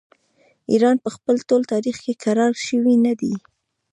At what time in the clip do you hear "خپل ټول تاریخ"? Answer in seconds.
1.15-1.95